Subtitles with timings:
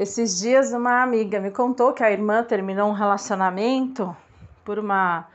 [0.00, 4.16] Esses dias uma amiga me contou que a irmã terminou um relacionamento
[4.64, 5.28] por uma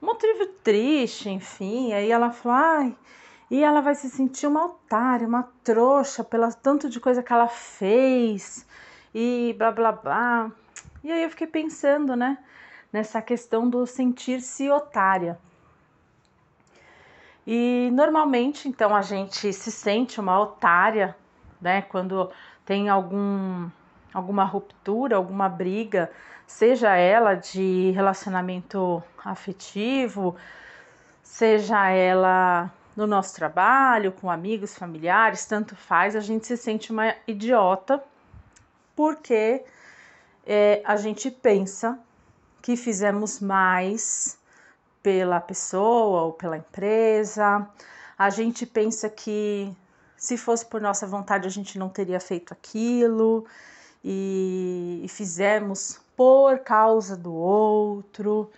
[0.00, 1.92] um motivo triste, enfim.
[1.92, 2.96] Aí ela falou: "Ai,
[3.50, 7.48] e ela vai se sentir uma otária, uma trouxa pela tanto de coisa que ela
[7.48, 8.64] fez
[9.12, 10.52] e blá blá blá".
[11.02, 12.38] E aí eu fiquei pensando, né,
[12.92, 15.40] nessa questão do sentir-se otária.
[17.44, 21.16] E normalmente, então, a gente se sente uma otária,
[21.60, 22.30] né, quando
[22.64, 23.68] tem algum
[24.14, 26.08] alguma ruptura, alguma briga,
[26.46, 30.36] seja ela de relacionamento afetivo,
[31.22, 37.12] seja ela no nosso trabalho, com amigos, familiares, tanto faz, a gente se sente uma
[37.26, 38.00] idiota
[38.94, 39.64] porque
[40.46, 41.98] é, a gente pensa
[42.62, 44.38] que fizemos mais
[45.02, 47.68] pela pessoa ou pela empresa,
[48.16, 49.74] a gente pensa que
[50.16, 53.44] se fosse por nossa vontade a gente não teria feito aquilo
[54.04, 58.50] e, e fizemos por causa do outro,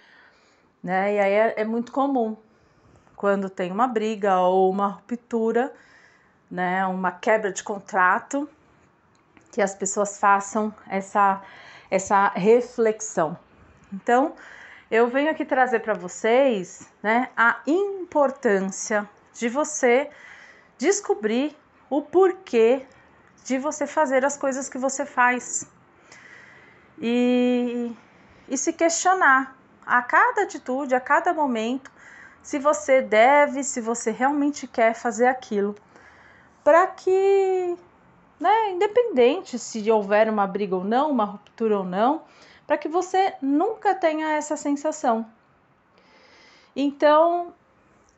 [0.82, 1.14] né?
[1.14, 2.36] E aí é, é muito comum
[3.14, 5.72] quando tem uma briga ou uma ruptura,
[6.50, 6.84] né?
[6.86, 8.48] Uma quebra de contrato,
[9.52, 11.42] que as pessoas façam essa
[11.90, 13.38] essa reflexão.
[13.92, 14.34] Então,
[14.90, 20.10] eu venho aqui trazer para vocês, né, a importância de você
[20.78, 21.56] descobrir
[21.88, 22.84] o porquê
[23.46, 25.70] de você fazer as coisas que você faz.
[27.00, 27.92] E,
[28.48, 31.88] e se questionar a cada atitude, a cada momento,
[32.42, 35.76] se você deve, se você realmente quer fazer aquilo.
[36.64, 37.76] Para que,
[38.40, 42.22] né, independente se houver uma briga ou não, uma ruptura ou não,
[42.66, 45.24] para que você nunca tenha essa sensação.
[46.74, 47.54] Então,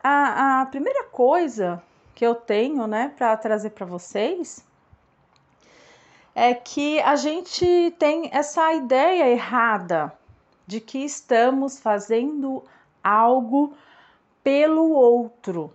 [0.03, 1.83] a, a primeira coisa
[2.15, 4.67] que eu tenho, né, para trazer para vocês
[6.41, 10.17] é que a gente tem essa ideia errada
[10.65, 12.63] de que estamos fazendo
[13.03, 13.75] algo
[14.45, 15.73] pelo outro.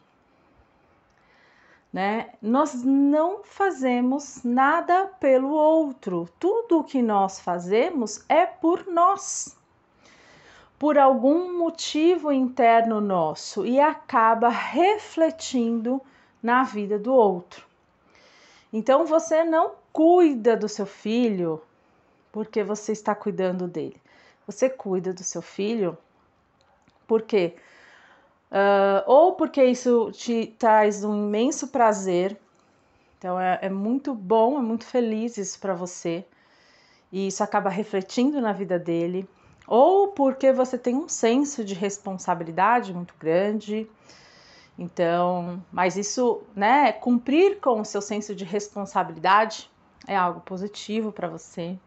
[1.92, 2.30] Né?
[2.42, 6.30] Nós não fazemos nada pelo outro.
[6.40, 9.58] Tudo o que nós fazemos é por nós.
[10.80, 16.02] Por algum motivo interno nosso e acaba refletindo
[16.42, 17.66] na vida do outro.
[18.72, 21.62] Então você não cuida do seu filho
[22.32, 24.02] porque você está cuidando dele.
[24.48, 25.98] Você cuida do seu filho
[27.08, 27.56] porque
[28.52, 32.36] uh, ou porque isso te traz um imenso prazer.
[33.20, 36.26] Então é, é muito bom, é muito feliz isso para você
[37.12, 39.30] e isso acaba refletindo na vida dele,
[39.68, 43.88] ou porque você tem um senso de responsabilidade muito grande
[44.78, 49.70] então, mas isso, né, cumprir com o seu senso de responsabilidade
[50.08, 51.78] é algo positivo para você.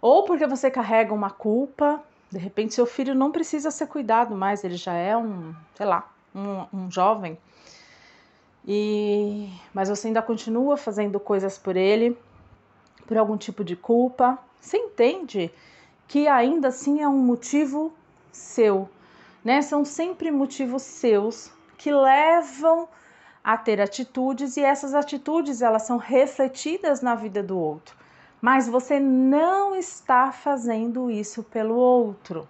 [0.00, 4.62] Ou porque você carrega uma culpa, de repente seu filho não precisa ser cuidado mais,
[4.64, 7.38] ele já é um, sei lá, um, um jovem.
[8.66, 12.16] E mas você ainda continua fazendo coisas por ele
[13.06, 14.38] por algum tipo de culpa.
[14.60, 15.50] Você entende
[16.08, 17.92] que ainda assim é um motivo
[18.32, 18.88] seu,
[19.44, 19.62] né?
[19.62, 22.88] São sempre motivos seus que levam
[23.46, 27.96] a ter atitudes e essas atitudes elas são refletidas na vida do outro.
[28.40, 32.48] Mas você não está fazendo isso pelo outro.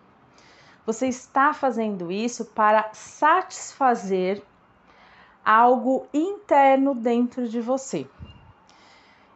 [0.87, 4.43] Você está fazendo isso para satisfazer
[5.45, 8.07] algo interno dentro de você.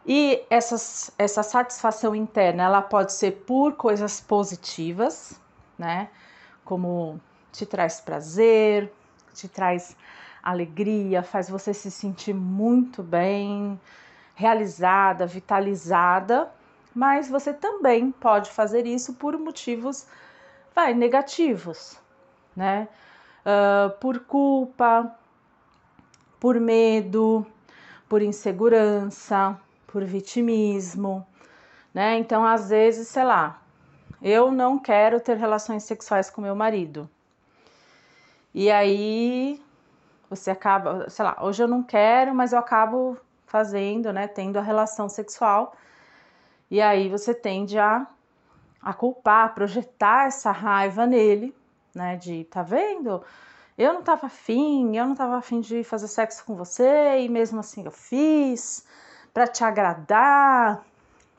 [0.03, 5.39] E essas, essa satisfação interna, ela pode ser por coisas positivas,
[5.77, 6.09] né?
[6.65, 8.91] Como te traz prazer,
[9.31, 9.95] te traz
[10.43, 13.79] alegria, faz você se sentir muito bem,
[14.35, 16.51] realizada, vitalizada,
[16.93, 20.07] mas você também pode fazer isso por motivos
[20.75, 21.97] vai, negativos,
[22.55, 22.87] né?
[23.45, 25.15] Uh, por culpa,
[26.39, 27.45] por medo,
[28.07, 31.25] por insegurança, por vitimismo,
[31.93, 32.17] né?
[32.17, 33.61] Então, às vezes, sei lá,
[34.21, 37.09] eu não quero ter relações sexuais com meu marido.
[38.53, 39.61] E aí
[40.31, 44.61] você acaba, sei lá, hoje eu não quero, mas eu acabo fazendo, né, tendo a
[44.61, 45.75] relação sexual.
[46.69, 48.07] E aí você tende a,
[48.81, 51.53] a culpar, a projetar essa raiva nele,
[51.93, 53.21] né, de tá vendo?
[53.77, 57.59] Eu não tava afim, eu não tava afim de fazer sexo com você e mesmo
[57.59, 58.85] assim eu fiz
[59.33, 60.81] para te agradar,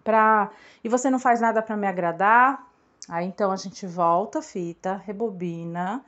[0.04, 0.50] para
[0.84, 2.66] e você não faz nada para me agradar.
[3.08, 6.04] Aí então a gente volta a fita, rebobina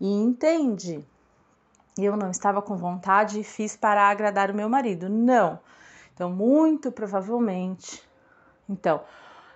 [0.00, 1.04] e entende.
[1.98, 5.08] Eu não estava com vontade e fiz para agradar o meu marido.
[5.08, 5.58] Não.
[6.12, 8.02] Então, muito provavelmente,
[8.68, 9.02] Então,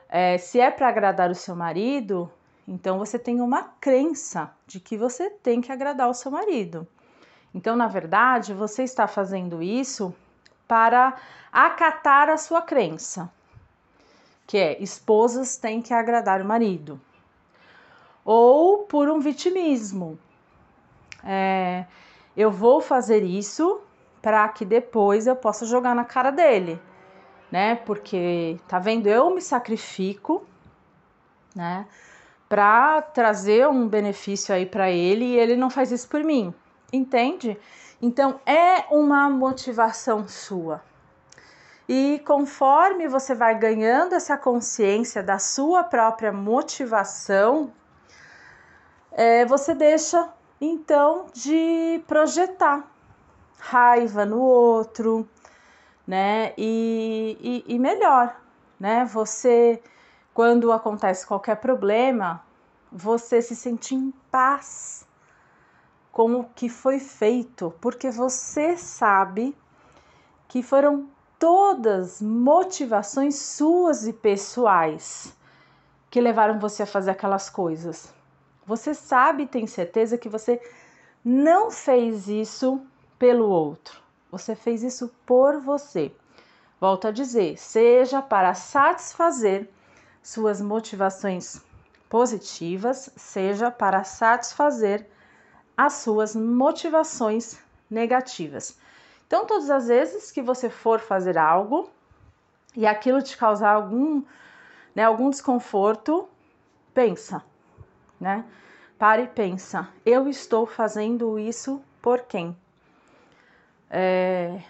[0.09, 2.31] é, se é para agradar o seu marido,
[2.67, 6.87] então você tem uma crença de que você tem que agradar o seu marido.
[7.55, 10.15] Então, na verdade, você está fazendo isso
[10.69, 11.17] para
[11.53, 13.31] acatar a sua crença,
[14.47, 17.01] que é esposas têm que agradar o marido,
[18.25, 20.19] ou por um vitimismo.
[21.25, 21.87] É,
[22.37, 23.81] eu vou fazer isso
[24.23, 26.81] para que depois eu possa jogar na cara dele,
[27.51, 27.77] né?
[27.77, 30.47] Porque tá vendo, eu me sacrifico,
[31.55, 31.87] né?
[32.49, 36.53] Para trazer um benefício aí para ele e ele não faz isso por mim,
[36.93, 37.59] entende?
[38.03, 40.83] Então é uma motivação sua.
[41.89, 47.73] E conforme você vai ganhando essa consciência da sua própria motivação,
[49.11, 52.87] é, você deixa então de projetar
[53.59, 55.29] raiva no outro,
[56.07, 56.53] né?
[56.59, 58.39] E, e, e melhor,
[58.79, 59.05] né?
[59.07, 59.83] Você,
[60.35, 62.43] quando acontece qualquer problema,
[62.91, 65.07] você se sente em paz
[66.13, 69.57] com o que foi feito, porque você sabe
[70.49, 71.09] que foram
[71.39, 75.35] todas motivações suas e pessoais
[76.11, 78.13] que levaram você a fazer aquelas coisas.
[78.67, 80.61] Você sabe, tem certeza que você
[81.25, 82.81] não fez isso
[83.19, 84.01] pelo outro.
[84.31, 86.13] Você fez isso por você.
[86.81, 89.69] Volto a dizer, seja para satisfazer
[90.23, 91.61] suas motivações
[92.09, 95.07] positivas, seja para satisfazer
[95.77, 97.59] as suas motivações
[97.91, 98.79] negativas.
[99.27, 101.91] Então, todas as vezes que você for fazer algo
[102.77, 104.23] e aquilo te causar algum,
[104.95, 106.29] né, algum desconforto,
[106.93, 107.45] pensa,
[108.21, 108.45] né?
[108.99, 112.57] Pare e pensa, eu estou fazendo isso por quem?
[113.89, 114.61] É,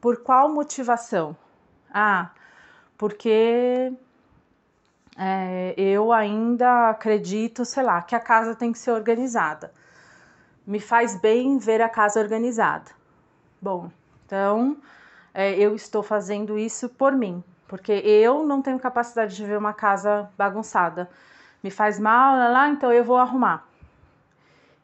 [0.00, 1.36] por qual motivação?
[1.92, 2.30] Ah,
[2.96, 3.92] porque
[5.16, 9.72] é, eu ainda acredito, sei lá, que a casa tem que ser organizada.
[10.66, 12.90] Me faz bem ver a casa organizada.
[13.60, 13.90] Bom,
[14.24, 14.76] então
[15.32, 19.72] é, eu estou fazendo isso por mim, porque eu não tenho capacidade de ver uma
[19.72, 21.08] casa bagunçada.
[21.64, 23.66] Me faz mal, lá, lá então eu vou arrumar.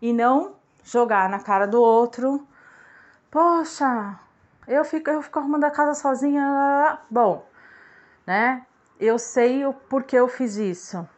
[0.03, 2.45] E não jogar na cara do outro
[3.31, 4.19] Poxa,
[4.67, 6.99] eu fico, eu fico arrumando a casa sozinha.
[7.09, 7.47] Bom,
[8.27, 8.67] né?
[8.99, 11.09] Eu sei o porquê eu fiz isso.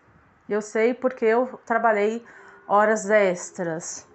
[0.47, 2.23] Eu sei porque eu trabalhei
[2.69, 4.07] horas extras.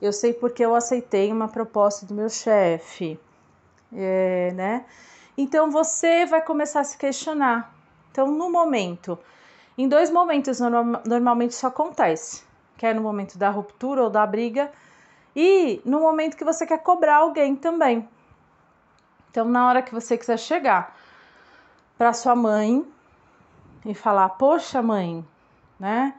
[0.00, 3.20] Eu sei porque eu aceitei uma proposta do meu chefe,
[3.92, 4.86] é, né?
[5.36, 7.74] Então você vai começar a se questionar.
[8.10, 9.18] Então, no momento,
[9.76, 10.60] em dois momentos
[11.06, 12.44] normalmente isso acontece,
[12.76, 14.70] que é no momento da ruptura ou da briga
[15.34, 18.08] e no momento que você quer cobrar alguém também.
[19.30, 20.96] Então, na hora que você quiser chegar
[21.98, 22.86] para sua mãe
[23.84, 25.26] e falar: Poxa, mãe,
[25.78, 26.14] né?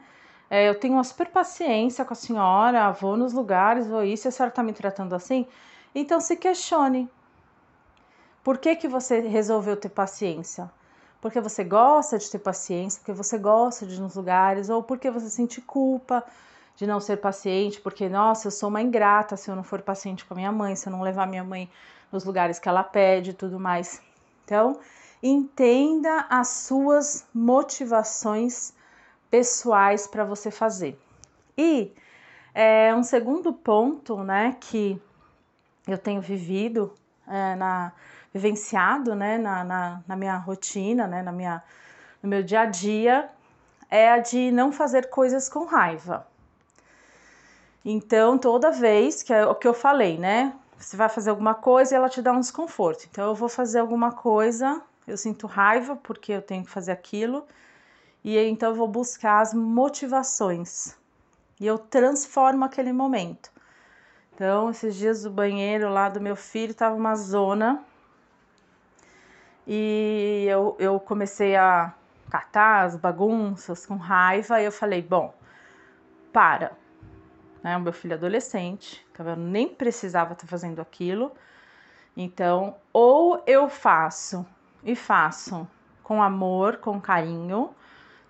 [0.50, 4.28] É, eu tenho uma super paciência com a senhora, vou nos lugares, vou isso, e
[4.28, 5.46] a senhora está me tratando assim.
[5.94, 7.10] Então, se questione.
[8.44, 10.70] Por que, que você resolveu ter paciência?
[11.26, 15.10] Porque você gosta de ter paciência, porque você gosta de ir nos lugares, ou porque
[15.10, 16.24] você sente culpa
[16.76, 20.24] de não ser paciente, porque, nossa, eu sou uma ingrata se eu não for paciente
[20.24, 21.68] com a minha mãe, se eu não levar minha mãe
[22.12, 24.00] nos lugares que ela pede e tudo mais.
[24.44, 24.78] Então,
[25.20, 28.72] entenda as suas motivações
[29.28, 30.96] pessoais para você fazer.
[31.58, 31.92] E
[32.54, 35.02] é, um segundo ponto, né, que
[35.88, 36.94] eu tenho vivido,
[37.26, 37.92] é, na,
[38.36, 41.62] vivenciado, né, na, na, na minha rotina, né, na minha,
[42.22, 43.30] no meu dia a dia,
[43.90, 46.26] é a de não fazer coisas com raiva.
[47.84, 50.52] Então, toda vez que é o que eu falei, né?
[50.76, 53.06] Você vai fazer alguma coisa e ela te dá um desconforto.
[53.10, 57.46] Então, eu vou fazer alguma coisa, eu sinto raiva porque eu tenho que fazer aquilo,
[58.24, 60.96] e então eu vou buscar as motivações.
[61.60, 63.50] E eu transformo aquele momento.
[64.34, 67.82] Então, esses dias o banheiro lá do meu filho tava uma zona.
[69.66, 71.92] E eu, eu comecei a
[72.30, 74.60] catar as bagunças com raiva.
[74.60, 75.34] E eu falei: bom,
[76.32, 76.72] para,
[77.62, 77.76] né?
[77.76, 81.32] O meu filho adolescente, então eu nem precisava estar fazendo aquilo.
[82.16, 84.46] Então, ou eu faço
[84.82, 85.68] e faço
[86.02, 87.70] com amor, com carinho,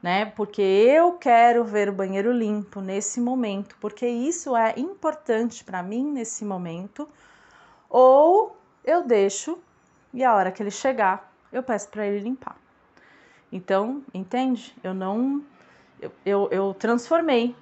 [0.03, 0.25] né?
[0.25, 6.11] Porque eu quero ver o banheiro limpo nesse momento, porque isso é importante para mim
[6.11, 7.09] nesse momento.
[7.89, 9.59] Ou eu deixo
[10.17, 12.57] e a hora que ele chegar, eu peço para ele limpar.
[13.53, 14.75] Então, entende?
[14.83, 15.45] Eu não.
[16.01, 17.55] Eu, eu, eu transformei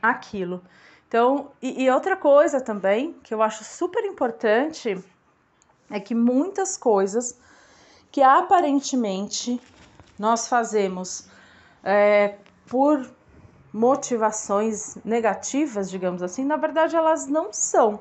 [0.00, 0.62] aquilo.
[1.08, 4.96] Então, e, e outra coisa também que eu acho super importante
[5.90, 7.36] é que muitas coisas
[8.12, 9.60] que aparentemente
[10.16, 11.26] nós fazemos
[11.82, 12.36] é,
[12.68, 13.10] por
[13.72, 18.00] motivações negativas, digamos assim, na verdade elas não são.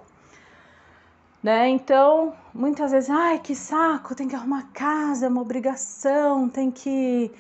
[1.44, 1.70] Né?
[1.70, 7.32] Então, muitas vezes, ai, que saco, tem que arrumar casa, é uma obrigação, tem que,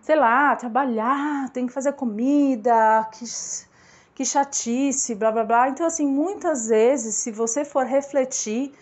[0.00, 3.24] sei lá, trabalhar, tem que fazer comida, que,
[4.14, 5.68] que chatice, blá blá blá.
[5.68, 8.72] Então, assim, muitas vezes, se você for refletir,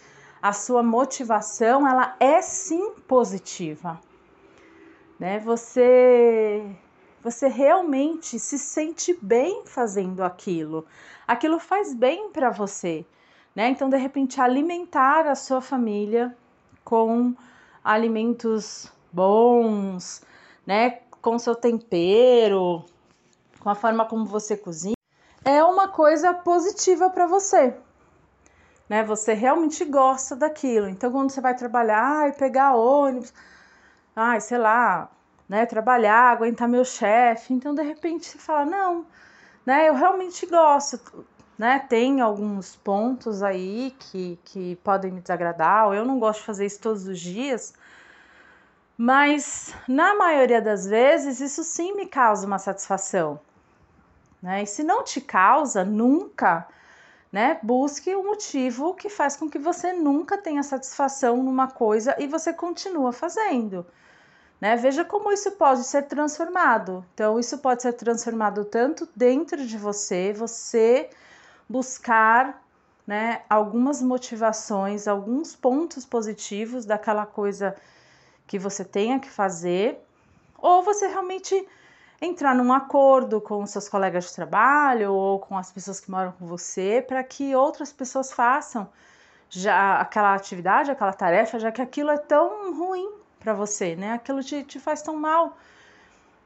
[0.40, 4.00] a sua motivação, ela é sim positiva.
[5.18, 5.38] Né?
[5.40, 6.64] Você
[7.20, 10.86] você realmente se sente bem fazendo aquilo.
[11.26, 13.04] Aquilo faz bem para você,
[13.54, 13.68] né?
[13.68, 16.36] Então, de repente, alimentar a sua família
[16.84, 17.34] com
[17.82, 20.22] alimentos bons,
[20.66, 21.00] né?
[21.20, 22.84] Com seu tempero,
[23.58, 24.94] com a forma como você cozinha,
[25.44, 27.74] é uma coisa positiva para você.
[28.88, 29.04] Né?
[29.04, 30.88] Você realmente gosta daquilo.
[30.88, 33.32] Então, quando você vai trabalhar e pegar ônibus,
[34.14, 35.10] ai, sei lá,
[35.48, 37.54] né, trabalhar, aguentar meu chefe.
[37.54, 39.06] Então, de repente, você fala: "Não,
[39.66, 41.00] né, eu realmente gosto"
[41.58, 41.80] né?
[41.80, 46.80] Tem alguns pontos aí que, que podem me desagradar, eu não gosto de fazer isso
[46.80, 47.74] todos os dias,
[48.96, 53.40] mas na maioria das vezes isso sim me causa uma satisfação,
[54.40, 54.62] né?
[54.62, 56.66] E se não te causa, nunca,
[57.32, 57.58] né?
[57.62, 62.26] Busque o um motivo que faz com que você nunca tenha satisfação numa coisa e
[62.26, 63.84] você continua fazendo.
[64.60, 64.74] Né?
[64.76, 67.04] Veja como isso pode ser transformado.
[67.14, 71.08] Então, isso pode ser transformado tanto dentro de você, você
[71.68, 72.62] buscar
[73.06, 77.74] né, algumas motivações, alguns pontos positivos daquela coisa
[78.46, 79.98] que você tenha que fazer,
[80.56, 81.66] ou você realmente
[82.20, 86.46] entrar num acordo com seus colegas de trabalho ou com as pessoas que moram com
[86.46, 88.88] você para que outras pessoas façam
[89.48, 94.12] já aquela atividade, aquela tarefa, já que aquilo é tão ruim para você, né?
[94.12, 95.56] Aquilo te, te faz tão mal.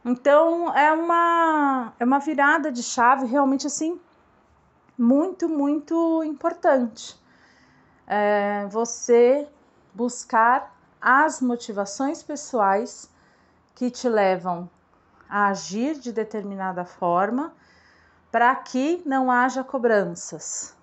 [0.05, 4.01] Então é uma é uma virada de chave realmente assim
[5.03, 7.21] muito, muito importante.
[8.07, 9.49] É você
[9.93, 13.11] buscar as motivações pessoais
[13.75, 14.71] que te levam
[15.29, 17.53] a agir de determinada forma
[18.31, 20.75] para que não haja cobranças,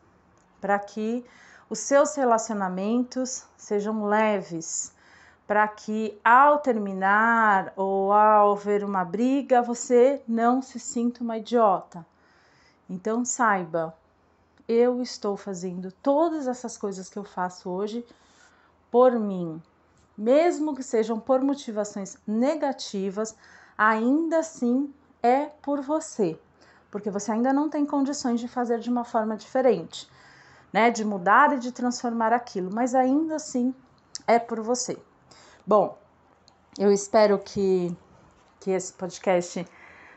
[0.59, 1.25] para que
[1.69, 4.93] os seus relacionamentos sejam leves,
[5.47, 12.05] para que ao terminar ou ao ver uma briga você não se sinta uma idiota.
[12.89, 13.95] Então saiba,
[14.69, 18.05] eu estou fazendo todas essas coisas que eu faço hoje
[18.91, 19.59] por mim,
[20.15, 23.35] mesmo que sejam por motivações negativas,
[23.75, 26.39] ainda assim é por você,
[26.91, 30.07] porque você ainda não tem condições de fazer de uma forma diferente,
[30.71, 30.91] né?
[30.91, 33.73] De mudar e de transformar aquilo, mas ainda assim
[34.27, 34.99] é por você.
[35.65, 35.97] Bom,
[36.77, 37.95] eu espero que,
[38.59, 39.65] que esse podcast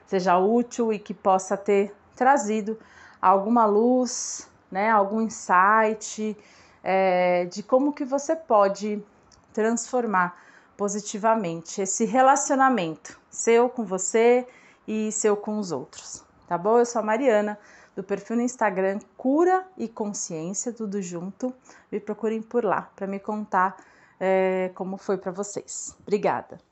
[0.06, 2.78] seja útil e que possa ter trazido
[3.22, 6.36] alguma luz, né, algum insight
[6.82, 9.00] é, de como que você pode
[9.54, 10.36] transformar
[10.76, 14.46] positivamente esse relacionamento seu com você
[14.88, 16.78] e seu com os outros, tá bom?
[16.78, 17.56] Eu sou a Mariana
[17.94, 21.54] do perfil no Instagram Cura e Consciência, tudo junto.
[21.90, 23.76] Me procurem por lá para me contar
[24.18, 25.96] é, como foi para vocês.
[26.00, 26.71] Obrigada.